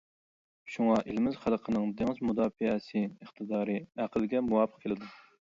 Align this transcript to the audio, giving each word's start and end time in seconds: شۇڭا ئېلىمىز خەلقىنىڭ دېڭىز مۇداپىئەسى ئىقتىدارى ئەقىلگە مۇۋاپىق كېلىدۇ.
شۇڭا 0.75 0.95
ئېلىمىز 1.11 1.37
خەلقىنىڭ 1.43 1.91
دېڭىز 1.99 2.23
مۇداپىئەسى 2.31 3.05
ئىقتىدارى 3.05 3.77
ئەقىلگە 4.01 4.45
مۇۋاپىق 4.49 4.85
كېلىدۇ. 4.89 5.13